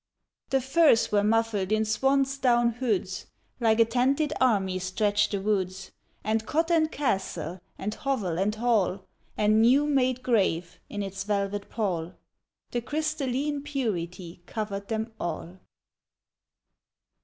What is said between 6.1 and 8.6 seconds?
And cot and castle and hovel and